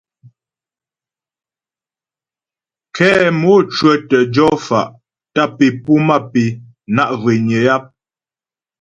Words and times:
Kɛ 2.95 3.07
mò 3.41 3.51
cwə̌tə 3.73 4.17
jɔ 4.33 4.47
fa' 4.67 4.93
tâp 5.33 5.55
é 5.67 5.69
puá 5.83 6.01
mâp 6.07 6.33
é 6.43 6.45
na' 6.95 7.13
zhwényə 7.19 7.57
yap. 7.67 7.83